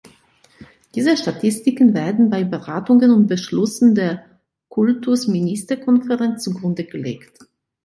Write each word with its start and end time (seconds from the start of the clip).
Diese 0.95 1.15
Statistiken 1.15 1.93
werden 1.93 2.31
bei 2.31 2.43
Beratungen 2.43 3.11
und 3.11 3.27
Beschlüssen 3.27 3.93
der 3.93 4.25
Kultusministerkonferenz 4.67 6.43
zugrunde 6.43 6.85
gelegt. 6.85 7.37